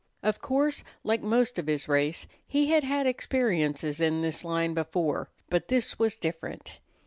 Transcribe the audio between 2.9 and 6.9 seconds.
experiences in this line before; but this was different.